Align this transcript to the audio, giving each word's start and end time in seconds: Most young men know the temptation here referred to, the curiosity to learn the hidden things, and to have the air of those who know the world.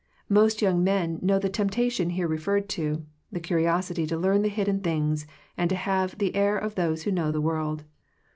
Most 0.29 0.63
young 0.63 0.83
men 0.83 1.19
know 1.21 1.37
the 1.37 1.47
temptation 1.47 2.09
here 2.09 2.27
referred 2.27 2.67
to, 2.69 3.05
the 3.31 3.39
curiosity 3.39 4.07
to 4.07 4.17
learn 4.17 4.41
the 4.41 4.49
hidden 4.49 4.79
things, 4.79 5.27
and 5.55 5.69
to 5.69 5.75
have 5.75 6.17
the 6.17 6.33
air 6.35 6.57
of 6.57 6.73
those 6.73 7.03
who 7.03 7.11
know 7.11 7.31
the 7.31 7.39
world. 7.39 7.83